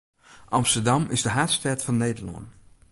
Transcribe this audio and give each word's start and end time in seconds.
Amsterdam 0.49 1.05
is 1.15 1.21
de 1.25 1.29
haadstêd 1.35 1.81
fan 1.85 1.97
Nederlân. 2.01 2.45